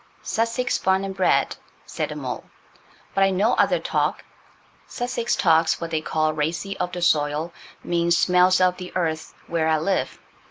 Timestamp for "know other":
3.29-3.77